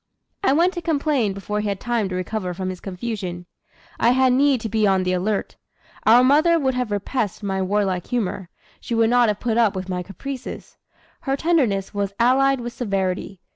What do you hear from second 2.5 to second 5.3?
from his confusion. I had need to be on the